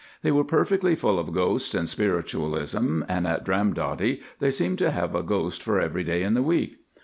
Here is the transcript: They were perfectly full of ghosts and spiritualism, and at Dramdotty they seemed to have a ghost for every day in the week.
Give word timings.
They 0.23 0.31
were 0.31 0.43
perfectly 0.43 0.95
full 0.95 1.19
of 1.19 1.31
ghosts 1.31 1.75
and 1.75 1.87
spiritualism, 1.87 3.03
and 3.07 3.27
at 3.27 3.45
Dramdotty 3.45 4.19
they 4.39 4.49
seemed 4.49 4.79
to 4.79 4.89
have 4.89 5.13
a 5.13 5.21
ghost 5.21 5.61
for 5.61 5.79
every 5.79 6.03
day 6.03 6.23
in 6.23 6.33
the 6.33 6.41
week. 6.41 6.79